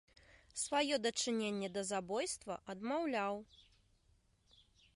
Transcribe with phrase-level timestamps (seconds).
[0.61, 3.35] Сваё дачыненне да забойства адмаўляў.